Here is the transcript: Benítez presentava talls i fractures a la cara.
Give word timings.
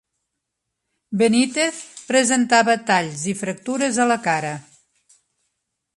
Benítez 1.21 1.83
presentava 2.07 2.77
talls 2.89 3.27
i 3.33 3.37
fractures 3.45 4.01
a 4.07 4.11
la 4.13 4.19
cara. 4.29 4.55